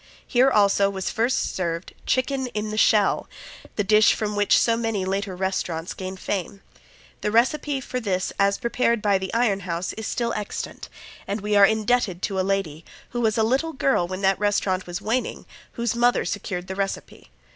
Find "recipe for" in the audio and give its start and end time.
7.29-7.99